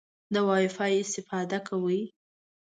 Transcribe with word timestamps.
د 0.33 0.35
وای 0.47 0.65
فای 0.75 0.93
استفاده 1.03 1.59
کوئ؟ 1.67 2.01